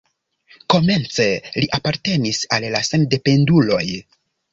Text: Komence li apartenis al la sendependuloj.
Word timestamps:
Komence 0.73 1.27
li 1.57 1.69
apartenis 1.77 2.39
al 2.57 2.65
la 2.77 2.81
sendependuloj. 2.89 3.83